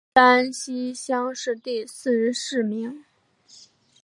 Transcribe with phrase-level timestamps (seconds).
[0.15, 3.05] 山西乡试第四十四名。